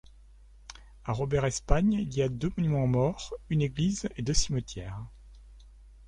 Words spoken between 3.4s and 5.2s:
une église et deux cimetières.